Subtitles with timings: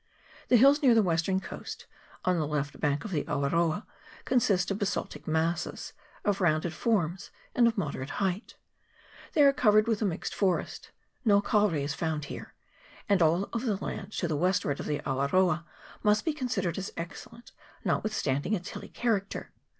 [0.47, 1.85] The hills near the western coast,
[2.25, 3.85] on the left bank of the Awaroa,
[4.25, 5.93] consist of basaltic masses,
[6.25, 8.55] of rounded forms and of moderate height.
[9.33, 10.89] They are covered with a mixed forest;
[11.23, 12.55] no kauri is found there;
[13.07, 15.65] and all the land to the westward of the Awaroa
[16.01, 17.51] must be considered as excellent,
[17.85, 19.51] notwithstanding its hilly character.